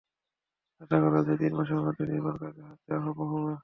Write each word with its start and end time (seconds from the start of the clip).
আশা 0.81 0.97
করা 1.03 1.19
যায়, 1.25 1.37
তিন 1.41 1.53
মাসের 1.57 1.79
মধ্যে 1.79 2.03
নির্মাণকাজে 2.11 2.61
হাত 2.67 2.79
দেওয়া 2.85 3.01
সম্ভব 3.05 3.27
হবে। 3.33 3.53